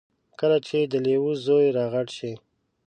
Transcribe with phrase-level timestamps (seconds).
[0.39, 2.31] کله چې د لیوه زوی را غټ شي.